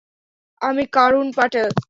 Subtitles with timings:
[0.61, 1.71] আমি কারুন পাটেল।